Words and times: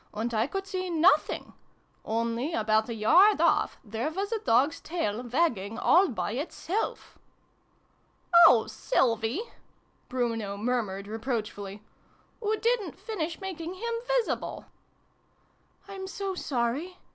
And 0.15 0.33
I 0.33 0.47
could 0.47 0.65
see 0.65 0.89
nothing! 0.89 1.53
Only, 2.03 2.53
about 2.55 2.89
a 2.89 2.95
yard 2.95 3.39
off, 3.39 3.77
there 3.83 4.09
was 4.09 4.31
a 4.31 4.39
dog's 4.39 4.79
tail, 4.81 5.21
wagging, 5.21 5.77
all 5.77 6.07
by 6.07 6.31
itself!" 6.31 7.19
"Oh, 8.47 8.65
Sylvie 8.65 9.43
/" 9.81 10.09
Bruno 10.09 10.57
murmured 10.57 11.05
reproach 11.05 11.51
fully." 11.51 11.83
Oo 12.43 12.57
didn't 12.57 12.97
finish 12.97 13.39
making 13.39 13.75
him 13.75 13.93
visible!" 14.17 14.65
"I'm 15.87 16.07
so 16.07 16.33
sorry!" 16.33 16.97